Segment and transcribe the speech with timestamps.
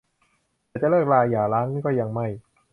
[0.67, 2.27] แต่จะเลิกราหย่าร้างก็ยังไม่